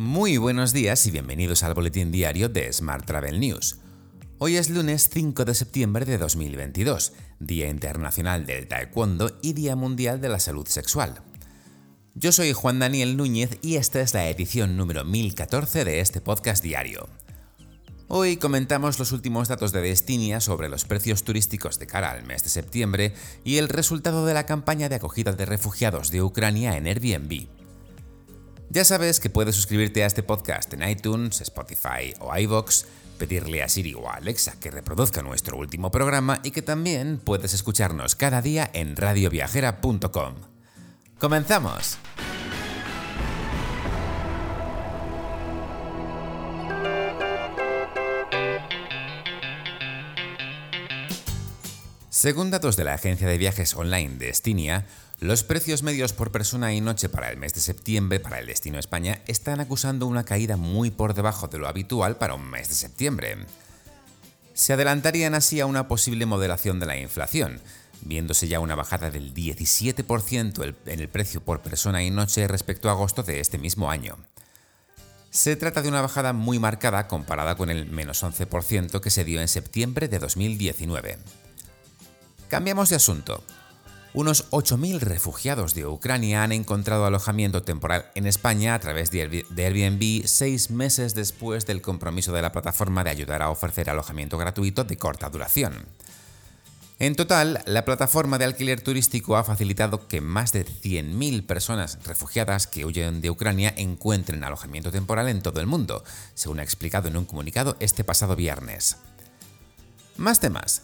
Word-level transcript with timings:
Muy 0.00 0.38
buenos 0.38 0.72
días 0.72 1.04
y 1.04 1.10
bienvenidos 1.10 1.62
al 1.62 1.74
boletín 1.74 2.10
diario 2.10 2.48
de 2.48 2.72
Smart 2.72 3.04
Travel 3.04 3.38
News. 3.38 3.80
Hoy 4.38 4.56
es 4.56 4.70
lunes 4.70 5.10
5 5.12 5.44
de 5.44 5.54
septiembre 5.54 6.06
de 6.06 6.16
2022, 6.16 7.12
Día 7.38 7.68
Internacional 7.68 8.46
del 8.46 8.66
Taekwondo 8.66 9.30
y 9.42 9.52
Día 9.52 9.76
Mundial 9.76 10.22
de 10.22 10.30
la 10.30 10.40
Salud 10.40 10.66
Sexual. 10.66 11.20
Yo 12.14 12.32
soy 12.32 12.54
Juan 12.54 12.78
Daniel 12.78 13.18
Núñez 13.18 13.58
y 13.60 13.76
esta 13.76 14.00
es 14.00 14.14
la 14.14 14.26
edición 14.30 14.78
número 14.78 15.04
1014 15.04 15.84
de 15.84 16.00
este 16.00 16.22
podcast 16.22 16.64
diario. 16.64 17.06
Hoy 18.08 18.38
comentamos 18.38 18.98
los 18.98 19.12
últimos 19.12 19.48
datos 19.48 19.70
de 19.70 19.82
Destinia 19.82 20.40
sobre 20.40 20.70
los 20.70 20.86
precios 20.86 21.24
turísticos 21.24 21.78
de 21.78 21.86
cara 21.86 22.10
al 22.10 22.24
mes 22.24 22.42
de 22.42 22.48
septiembre 22.48 23.12
y 23.44 23.58
el 23.58 23.68
resultado 23.68 24.24
de 24.24 24.32
la 24.32 24.46
campaña 24.46 24.88
de 24.88 24.94
acogida 24.94 25.32
de 25.32 25.44
refugiados 25.44 26.10
de 26.10 26.22
Ucrania 26.22 26.78
en 26.78 26.86
Airbnb. 26.86 27.59
Ya 28.72 28.84
sabes 28.84 29.18
que 29.18 29.30
puedes 29.30 29.56
suscribirte 29.56 30.04
a 30.04 30.06
este 30.06 30.22
podcast 30.22 30.72
en 30.74 30.88
iTunes, 30.88 31.40
Spotify 31.40 32.14
o 32.20 32.36
iVoox, 32.36 32.84
pedirle 33.18 33.64
a 33.64 33.68
Siri 33.68 33.94
o 33.94 34.08
a 34.08 34.14
Alexa 34.14 34.60
que 34.60 34.70
reproduzca 34.70 35.22
nuestro 35.22 35.56
último 35.56 35.90
programa 35.90 36.38
y 36.44 36.52
que 36.52 36.62
también 36.62 37.18
puedes 37.18 37.52
escucharnos 37.52 38.14
cada 38.14 38.40
día 38.42 38.70
en 38.72 38.94
radioviajera.com. 38.94 40.34
¡Comenzamos! 41.18 41.98
Según 52.08 52.50
datos 52.50 52.76
de 52.76 52.84
la 52.84 52.94
agencia 52.94 53.26
de 53.26 53.38
viajes 53.38 53.74
online 53.74 54.16
Destinia, 54.18 54.84
los 55.20 55.44
precios 55.44 55.82
medios 55.82 56.14
por 56.14 56.32
persona 56.32 56.72
y 56.72 56.80
noche 56.80 57.10
para 57.10 57.30
el 57.30 57.36
mes 57.36 57.52
de 57.52 57.60
septiembre 57.60 58.20
para 58.20 58.38
el 58.38 58.46
destino 58.46 58.78
España 58.78 59.20
están 59.26 59.60
acusando 59.60 60.06
una 60.06 60.24
caída 60.24 60.56
muy 60.56 60.90
por 60.90 61.12
debajo 61.12 61.46
de 61.46 61.58
lo 61.58 61.68
habitual 61.68 62.16
para 62.16 62.34
un 62.34 62.48
mes 62.48 62.70
de 62.70 62.74
septiembre. 62.74 63.36
Se 64.54 64.72
adelantarían 64.72 65.34
así 65.34 65.60
a 65.60 65.66
una 65.66 65.88
posible 65.88 66.24
moderación 66.24 66.80
de 66.80 66.86
la 66.86 66.96
inflación, 66.96 67.60
viéndose 68.00 68.48
ya 68.48 68.60
una 68.60 68.74
bajada 68.74 69.10
del 69.10 69.34
17% 69.34 70.74
en 70.86 71.00
el 71.00 71.08
precio 71.10 71.42
por 71.42 71.60
persona 71.60 72.02
y 72.02 72.10
noche 72.10 72.48
respecto 72.48 72.88
a 72.88 72.92
agosto 72.92 73.22
de 73.22 73.40
este 73.40 73.58
mismo 73.58 73.90
año. 73.90 74.16
Se 75.28 75.54
trata 75.54 75.82
de 75.82 75.88
una 75.90 76.00
bajada 76.00 76.32
muy 76.32 76.58
marcada 76.58 77.08
comparada 77.08 77.56
con 77.56 77.68
el 77.68 77.84
menos 77.84 78.24
11% 78.24 79.00
que 79.00 79.10
se 79.10 79.24
dio 79.24 79.42
en 79.42 79.48
septiembre 79.48 80.08
de 80.08 80.18
2019. 80.18 81.18
Cambiamos 82.48 82.88
de 82.88 82.96
asunto. 82.96 83.44
Unos 84.12 84.50
8.000 84.50 84.98
refugiados 84.98 85.72
de 85.74 85.86
Ucrania 85.86 86.42
han 86.42 86.50
encontrado 86.50 87.06
alojamiento 87.06 87.62
temporal 87.62 88.06
en 88.16 88.26
España 88.26 88.74
a 88.74 88.80
través 88.80 89.12
de 89.12 89.22
Airbnb 89.22 90.26
seis 90.26 90.70
meses 90.70 91.14
después 91.14 91.64
del 91.64 91.80
compromiso 91.80 92.32
de 92.32 92.42
la 92.42 92.50
plataforma 92.50 93.04
de 93.04 93.10
ayudar 93.10 93.40
a 93.40 93.50
ofrecer 93.50 93.88
alojamiento 93.88 94.36
gratuito 94.36 94.82
de 94.82 94.96
corta 94.96 95.30
duración. 95.30 95.86
En 96.98 97.14
total, 97.14 97.62
la 97.66 97.84
plataforma 97.84 98.36
de 98.36 98.46
alquiler 98.46 98.80
turístico 98.80 99.36
ha 99.36 99.44
facilitado 99.44 100.08
que 100.08 100.20
más 100.20 100.52
de 100.52 100.66
100.000 100.66 101.46
personas 101.46 101.98
refugiadas 102.04 102.66
que 102.66 102.84
huyen 102.84 103.20
de 103.20 103.30
Ucrania 103.30 103.72
encuentren 103.76 104.42
alojamiento 104.42 104.90
temporal 104.90 105.28
en 105.28 105.40
todo 105.40 105.60
el 105.60 105.68
mundo, 105.68 106.02
según 106.34 106.58
ha 106.58 106.64
explicado 106.64 107.06
en 107.06 107.16
un 107.16 107.26
comunicado 107.26 107.76
este 107.78 108.02
pasado 108.02 108.34
viernes. 108.34 108.96
Más 110.16 110.40
temas. 110.40 110.82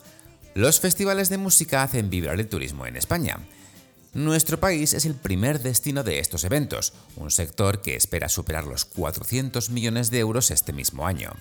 Los 0.57 0.81
festivales 0.81 1.29
de 1.29 1.37
música 1.37 1.83
hacen 1.83 2.09
vibrar 2.09 2.41
el 2.41 2.49
turismo 2.49 2.87
en 2.87 2.97
España. 2.97 3.41
Nuestro 4.15 4.59
país 4.59 4.95
es 4.95 5.05
el 5.05 5.15
primer 5.15 5.61
destino 5.61 6.03
de 6.03 6.19
estos 6.19 6.45
eventos, 6.45 6.95
un 7.17 7.31
sector 7.31 7.83
que 7.83 7.95
espera 7.95 8.31
superar 8.31 8.65
los 8.65 8.87
400 8.87 9.69
millones 9.69 10.11
de 10.11 10.21
euros 10.21 10.51
este 10.51 10.73
mismo 10.73 11.07
año. 11.07 11.35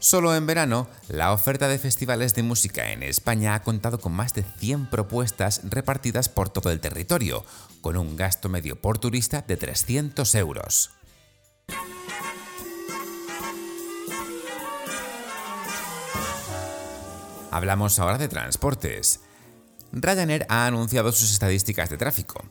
Solo 0.00 0.36
en 0.36 0.44
verano, 0.44 0.86
la 1.08 1.32
oferta 1.32 1.66
de 1.68 1.78
festivales 1.78 2.34
de 2.34 2.42
música 2.42 2.92
en 2.92 3.02
España 3.02 3.54
ha 3.54 3.62
contado 3.62 3.98
con 3.98 4.12
más 4.12 4.34
de 4.34 4.42
100 4.42 4.90
propuestas 4.90 5.62
repartidas 5.64 6.28
por 6.28 6.50
todo 6.50 6.70
el 6.70 6.80
territorio, 6.80 7.46
con 7.80 7.96
un 7.96 8.16
gasto 8.16 8.50
medio 8.50 8.78
por 8.78 8.98
turista 8.98 9.40
de 9.48 9.56
300 9.56 10.34
euros. 10.34 10.90
Hablamos 17.50 17.98
ahora 17.98 18.18
de 18.18 18.28
transportes. 18.28 19.20
Ryanair 19.92 20.46
ha 20.48 20.66
anunciado 20.66 21.10
sus 21.12 21.32
estadísticas 21.32 21.90
de 21.90 21.96
tráfico. 21.96 22.44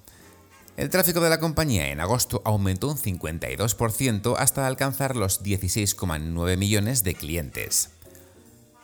El 0.75 0.89
tráfico 0.89 1.21
de 1.21 1.29
la 1.29 1.39
compañía 1.39 1.89
en 1.89 1.99
agosto 1.99 2.41
aumentó 2.45 2.89
un 2.89 2.97
52% 2.97 4.35
hasta 4.37 4.67
alcanzar 4.67 5.15
los 5.15 5.43
16,9 5.43 6.57
millones 6.57 7.03
de 7.03 7.15
clientes. 7.15 7.91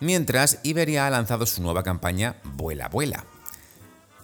Mientras, 0.00 0.58
Iberia 0.62 1.06
ha 1.06 1.10
lanzado 1.10 1.46
su 1.46 1.62
nueva 1.62 1.82
campaña 1.82 2.36
Vuela 2.44 2.88
Vuela. 2.88 3.24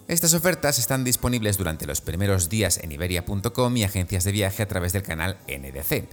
Estas 0.08 0.34
ofertas 0.34 0.78
están 0.78 1.04
disponibles 1.04 1.56
durante 1.56 1.86
los 1.86 2.00
primeros 2.00 2.48
días 2.48 2.78
en 2.78 2.92
iberia.com 2.92 3.76
y 3.76 3.84
agencias 3.84 4.24
de 4.24 4.32
viaje 4.32 4.62
a 4.62 4.68
través 4.68 4.92
del 4.92 5.02
canal 5.02 5.38
NDC, 5.46 6.08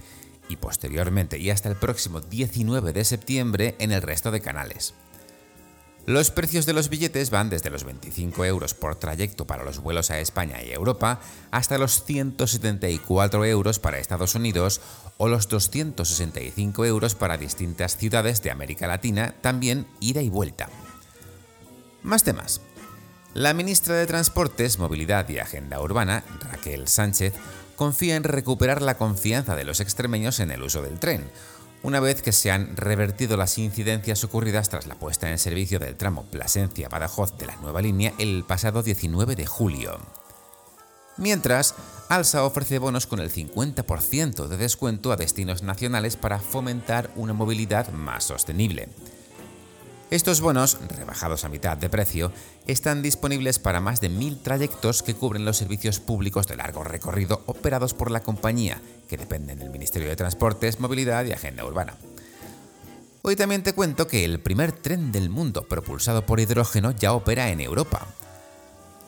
y 0.48 0.56
posteriormente 0.56 1.38
y 1.38 1.50
hasta 1.50 1.68
el 1.68 1.76
próximo 1.76 2.20
19 2.20 2.92
de 2.92 3.04
septiembre 3.04 3.76
en 3.78 3.92
el 3.92 4.00
resto 4.02 4.30
de 4.30 4.40
canales. 4.40 4.94
Los 6.06 6.30
precios 6.30 6.66
de 6.66 6.72
los 6.72 6.88
billetes 6.88 7.30
van 7.30 7.50
desde 7.50 7.70
los 7.70 7.84
25 7.84 8.44
euros 8.44 8.74
por 8.74 8.96
trayecto 8.96 9.46
para 9.46 9.64
los 9.64 9.80
vuelos 9.80 10.10
a 10.10 10.18
España 10.18 10.62
y 10.62 10.72
Europa 10.72 11.20
hasta 11.50 11.78
los 11.78 12.04
174 12.04 13.44
euros 13.44 13.78
para 13.78 13.98
Estados 13.98 14.34
Unidos 14.34 14.80
o 15.18 15.28
los 15.28 15.48
265 15.48 16.84
euros 16.86 17.14
para 17.14 17.36
distintas 17.36 17.96
ciudades 17.96 18.42
de 18.42 18.50
América 18.50 18.86
Latina, 18.86 19.34
también 19.40 19.86
ida 20.00 20.22
y 20.22 20.30
vuelta. 20.30 20.68
Más 22.02 22.24
temas. 22.24 22.62
La 23.34 23.54
ministra 23.54 23.94
de 23.94 24.06
Transportes, 24.06 24.78
Movilidad 24.78 25.28
y 25.28 25.38
Agenda 25.38 25.80
Urbana, 25.80 26.24
Raquel 26.40 26.88
Sánchez, 26.88 27.34
confía 27.76 28.16
en 28.16 28.24
recuperar 28.24 28.82
la 28.82 28.96
confianza 28.96 29.54
de 29.54 29.64
los 29.64 29.80
extremeños 29.80 30.40
en 30.40 30.50
el 30.50 30.62
uso 30.62 30.82
del 30.82 30.98
tren, 30.98 31.30
una 31.82 32.00
vez 32.00 32.22
que 32.22 32.32
se 32.32 32.50
han 32.50 32.76
revertido 32.76 33.36
las 33.36 33.58
incidencias 33.58 34.22
ocurridas 34.24 34.68
tras 34.68 34.86
la 34.86 34.96
puesta 34.96 35.30
en 35.30 35.38
servicio 35.38 35.78
del 35.78 35.96
tramo 35.96 36.24
Plasencia-Badajoz 36.30 37.38
de 37.38 37.46
la 37.46 37.56
nueva 37.56 37.80
línea 37.80 38.12
el 38.18 38.44
pasado 38.44 38.82
19 38.82 39.36
de 39.36 39.46
julio. 39.46 39.98
Mientras, 41.16 41.74
Alsa 42.08 42.44
ofrece 42.44 42.78
bonos 42.78 43.06
con 43.06 43.20
el 43.20 43.30
50% 43.30 44.46
de 44.48 44.56
descuento 44.56 45.12
a 45.12 45.16
destinos 45.16 45.62
nacionales 45.62 46.16
para 46.16 46.38
fomentar 46.38 47.10
una 47.16 47.34
movilidad 47.34 47.90
más 47.92 48.24
sostenible. 48.24 48.88
Estos 50.10 50.40
bonos, 50.40 50.76
rebajados 50.88 51.44
a 51.44 51.48
mitad 51.48 51.76
de 51.76 51.88
precio, 51.88 52.32
están 52.66 53.00
disponibles 53.00 53.60
para 53.60 53.80
más 53.80 54.00
de 54.00 54.10
1.000 54.10 54.42
trayectos 54.42 55.04
que 55.04 55.14
cubren 55.14 55.44
los 55.44 55.56
servicios 55.56 56.00
públicos 56.00 56.48
de 56.48 56.56
largo 56.56 56.82
recorrido 56.82 57.44
operados 57.46 57.94
por 57.94 58.10
la 58.10 58.20
compañía, 58.20 58.82
que 59.08 59.16
dependen 59.16 59.60
del 59.60 59.70
Ministerio 59.70 60.08
de 60.08 60.16
Transportes, 60.16 60.80
Movilidad 60.80 61.24
y 61.26 61.32
Agenda 61.32 61.64
Urbana. 61.64 61.96
Hoy 63.22 63.36
también 63.36 63.62
te 63.62 63.72
cuento 63.72 64.08
que 64.08 64.24
el 64.24 64.40
primer 64.40 64.72
tren 64.72 65.12
del 65.12 65.30
mundo 65.30 65.68
propulsado 65.68 66.26
por 66.26 66.40
hidrógeno 66.40 66.90
ya 66.90 67.12
opera 67.12 67.50
en 67.50 67.60
Europa. 67.60 68.08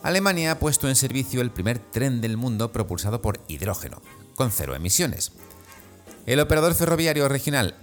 Alemania 0.03 0.51
ha 0.53 0.59
puesto 0.59 0.87
en 0.87 0.95
servicio 0.95 1.41
el 1.41 1.51
primer 1.51 1.79
tren 1.79 2.21
del 2.21 2.37
mundo 2.37 2.71
propulsado 2.71 3.21
por 3.21 3.41
hidrógeno, 3.49 4.01
con 4.35 4.51
cero 4.51 4.73
emisiones. 4.73 5.33
El 6.25 6.39
operador 6.39 6.73
ferroviario 6.73 7.27
regional 7.27 7.75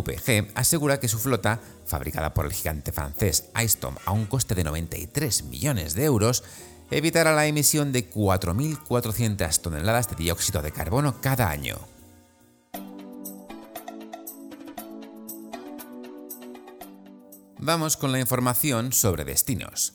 LNVG 0.00 0.52
asegura 0.54 0.98
que 0.98 1.08
su 1.08 1.18
flota, 1.18 1.60
fabricada 1.84 2.32
por 2.32 2.46
el 2.46 2.52
gigante 2.52 2.92
francés 2.92 3.50
Alstom 3.54 3.96
a 4.06 4.12
un 4.12 4.26
coste 4.26 4.54
de 4.54 4.64
93 4.64 5.44
millones 5.44 5.94
de 5.94 6.04
euros, 6.04 6.44
evitará 6.90 7.34
la 7.34 7.46
emisión 7.46 7.92
de 7.92 8.10
4.400 8.10 9.60
toneladas 9.60 10.08
de 10.08 10.16
dióxido 10.16 10.62
de 10.62 10.72
carbono 10.72 11.20
cada 11.20 11.50
año. 11.50 11.78
Vamos 17.58 17.96
con 17.96 18.10
la 18.10 18.18
información 18.18 18.92
sobre 18.92 19.24
destinos. 19.24 19.94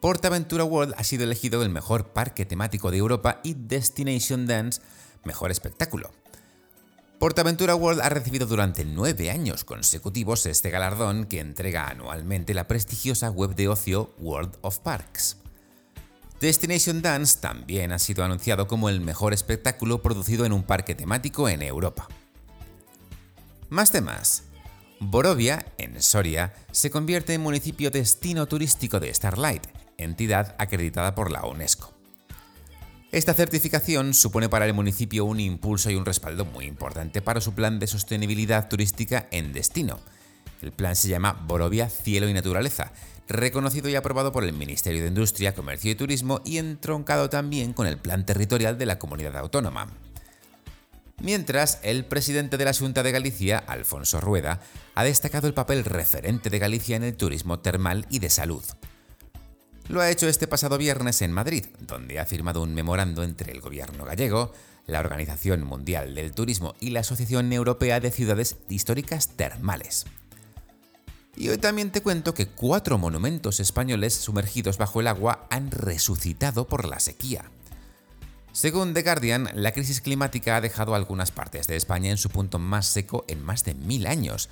PortAventura 0.00 0.64
World 0.64 0.94
ha 0.96 1.04
sido 1.04 1.24
elegido 1.24 1.62
el 1.62 1.68
mejor 1.68 2.12
parque 2.12 2.46
temático 2.46 2.90
de 2.90 2.96
Europa 2.96 3.40
y 3.44 3.54
Destination 3.54 4.46
Dance 4.46 4.80
mejor 5.24 5.50
espectáculo. 5.50 6.10
PortAventura 7.20 7.74
World 7.74 8.00
ha 8.00 8.08
recibido 8.08 8.46
durante 8.46 8.82
nueve 8.86 9.30
años 9.30 9.64
consecutivos 9.64 10.46
este 10.46 10.70
galardón 10.70 11.26
que 11.26 11.38
entrega 11.38 11.86
anualmente 11.86 12.54
la 12.54 12.66
prestigiosa 12.66 13.28
web 13.28 13.54
de 13.54 13.68
ocio 13.68 14.14
World 14.18 14.56
of 14.62 14.78
Parks. 14.78 15.36
Destination 16.40 17.02
Dance 17.02 17.38
también 17.38 17.92
ha 17.92 17.98
sido 17.98 18.24
anunciado 18.24 18.66
como 18.66 18.88
el 18.88 19.02
mejor 19.02 19.34
espectáculo 19.34 20.00
producido 20.00 20.46
en 20.46 20.54
un 20.54 20.62
parque 20.62 20.94
temático 20.94 21.46
en 21.50 21.60
Europa. 21.60 22.08
Más 23.68 23.92
temas. 23.92 24.44
Borovia, 24.98 25.66
en 25.76 26.00
Soria, 26.02 26.54
se 26.72 26.90
convierte 26.90 27.34
en 27.34 27.42
municipio 27.42 27.90
destino 27.90 28.46
turístico 28.46 28.98
de 28.98 29.12
Starlight, 29.12 29.66
entidad 29.98 30.56
acreditada 30.58 31.14
por 31.14 31.30
la 31.30 31.44
UNESCO. 31.44 31.99
Esta 33.12 33.34
certificación 33.34 34.14
supone 34.14 34.48
para 34.48 34.66
el 34.66 34.72
municipio 34.72 35.24
un 35.24 35.40
impulso 35.40 35.90
y 35.90 35.96
un 35.96 36.06
respaldo 36.06 36.44
muy 36.44 36.66
importante 36.66 37.20
para 37.20 37.40
su 37.40 37.54
plan 37.54 37.80
de 37.80 37.88
sostenibilidad 37.88 38.68
turística 38.68 39.26
en 39.32 39.52
destino. 39.52 39.98
El 40.62 40.70
plan 40.70 40.94
se 40.94 41.08
llama 41.08 41.32
Borovia 41.32 41.90
Cielo 41.90 42.28
y 42.28 42.32
Naturaleza, 42.32 42.92
reconocido 43.26 43.88
y 43.88 43.96
aprobado 43.96 44.30
por 44.30 44.44
el 44.44 44.52
Ministerio 44.52 45.02
de 45.02 45.08
Industria, 45.08 45.56
Comercio 45.56 45.90
y 45.90 45.96
Turismo 45.96 46.40
y 46.44 46.58
entroncado 46.58 47.28
también 47.28 47.72
con 47.72 47.88
el 47.88 47.98
plan 47.98 48.24
territorial 48.24 48.78
de 48.78 48.86
la 48.86 49.00
comunidad 49.00 49.36
autónoma. 49.38 49.88
Mientras, 51.20 51.80
el 51.82 52.04
presidente 52.04 52.58
de 52.58 52.64
la 52.64 52.72
Junta 52.72 53.02
de 53.02 53.10
Galicia, 53.10 53.58
Alfonso 53.58 54.20
Rueda, 54.20 54.60
ha 54.94 55.02
destacado 55.02 55.48
el 55.48 55.54
papel 55.54 55.84
referente 55.84 56.48
de 56.48 56.60
Galicia 56.60 56.94
en 56.94 57.02
el 57.02 57.16
turismo 57.16 57.58
termal 57.58 58.06
y 58.08 58.20
de 58.20 58.30
salud. 58.30 58.62
Lo 59.90 60.00
ha 60.00 60.08
hecho 60.08 60.28
este 60.28 60.46
pasado 60.46 60.78
viernes 60.78 61.20
en 61.20 61.32
Madrid, 61.32 61.64
donde 61.80 62.20
ha 62.20 62.24
firmado 62.24 62.62
un 62.62 62.74
memorando 62.74 63.24
entre 63.24 63.50
el 63.50 63.60
gobierno 63.60 64.04
gallego, 64.04 64.52
la 64.86 65.00
Organización 65.00 65.64
Mundial 65.64 66.14
del 66.14 66.30
Turismo 66.30 66.76
y 66.78 66.90
la 66.90 67.00
Asociación 67.00 67.52
Europea 67.52 67.98
de 67.98 68.12
Ciudades 68.12 68.58
Históricas 68.68 69.30
Termales. 69.30 70.06
Y 71.36 71.48
hoy 71.48 71.58
también 71.58 71.90
te 71.90 72.02
cuento 72.02 72.34
que 72.34 72.46
cuatro 72.46 72.98
monumentos 72.98 73.58
españoles 73.58 74.14
sumergidos 74.14 74.78
bajo 74.78 75.00
el 75.00 75.08
agua 75.08 75.48
han 75.50 75.72
resucitado 75.72 76.68
por 76.68 76.86
la 76.86 77.00
sequía. 77.00 77.50
Según 78.52 78.94
The 78.94 79.02
Guardian, 79.02 79.50
la 79.54 79.72
crisis 79.72 80.00
climática 80.00 80.54
ha 80.54 80.60
dejado 80.60 80.94
algunas 80.94 81.32
partes 81.32 81.66
de 81.66 81.74
España 81.74 82.12
en 82.12 82.16
su 82.16 82.30
punto 82.30 82.60
más 82.60 82.86
seco 82.86 83.24
en 83.26 83.42
más 83.42 83.64
de 83.64 83.74
mil 83.74 84.06
años, 84.06 84.50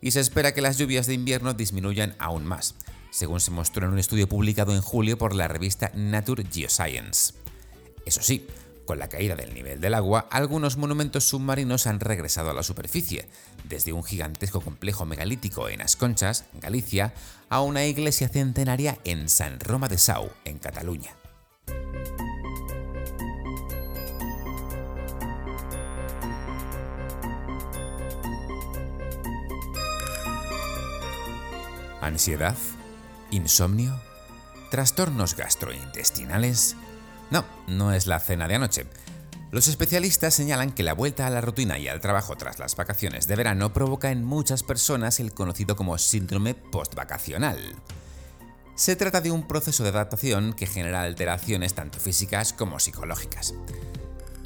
y 0.00 0.12
se 0.12 0.20
espera 0.20 0.54
que 0.54 0.60
las 0.60 0.78
lluvias 0.78 1.08
de 1.08 1.14
invierno 1.14 1.54
disminuyan 1.54 2.14
aún 2.20 2.46
más, 2.46 2.76
según 3.16 3.40
se 3.40 3.50
mostró 3.50 3.86
en 3.86 3.94
un 3.94 3.98
estudio 3.98 4.28
publicado 4.28 4.74
en 4.74 4.82
julio 4.82 5.16
por 5.16 5.34
la 5.34 5.48
revista 5.48 5.90
Nature 5.94 6.44
Geoscience. 6.52 7.32
Eso 8.04 8.20
sí, 8.20 8.46
con 8.84 8.98
la 8.98 9.08
caída 9.08 9.34
del 9.34 9.54
nivel 9.54 9.80
del 9.80 9.94
agua, 9.94 10.28
algunos 10.30 10.76
monumentos 10.76 11.24
submarinos 11.24 11.86
han 11.86 12.00
regresado 12.00 12.50
a 12.50 12.52
la 12.52 12.62
superficie, 12.62 13.26
desde 13.64 13.94
un 13.94 14.04
gigantesco 14.04 14.60
complejo 14.60 15.06
megalítico 15.06 15.70
en 15.70 15.80
Asconchas, 15.80 16.44
Galicia, 16.60 17.14
a 17.48 17.62
una 17.62 17.86
iglesia 17.86 18.28
centenaria 18.28 18.98
en 19.04 19.30
San 19.30 19.60
Roma 19.60 19.88
de 19.88 19.96
Sau, 19.96 20.30
en 20.44 20.58
Cataluña. 20.58 21.16
¿Ansiedad? 32.02 32.54
¿Insomnio? 33.30 34.00
¿Trastornos 34.70 35.36
gastrointestinales? 35.36 36.76
No, 37.30 37.44
no 37.66 37.92
es 37.92 38.06
la 38.06 38.20
cena 38.20 38.46
de 38.46 38.54
anoche. 38.54 38.86
Los 39.50 39.68
especialistas 39.68 40.34
señalan 40.34 40.72
que 40.72 40.82
la 40.82 40.92
vuelta 40.92 41.26
a 41.26 41.30
la 41.30 41.40
rutina 41.40 41.78
y 41.78 41.88
al 41.88 42.00
trabajo 42.00 42.36
tras 42.36 42.58
las 42.58 42.76
vacaciones 42.76 43.26
de 43.26 43.36
verano 43.36 43.72
provoca 43.72 44.10
en 44.10 44.24
muchas 44.24 44.62
personas 44.62 45.18
el 45.20 45.32
conocido 45.32 45.76
como 45.76 45.98
síndrome 45.98 46.54
postvacacional. 46.54 47.58
Se 48.74 48.96
trata 48.96 49.20
de 49.20 49.30
un 49.30 49.48
proceso 49.48 49.82
de 49.82 49.88
adaptación 49.88 50.52
que 50.52 50.66
genera 50.66 51.02
alteraciones 51.02 51.74
tanto 51.74 51.98
físicas 51.98 52.52
como 52.52 52.78
psicológicas. 52.78 53.54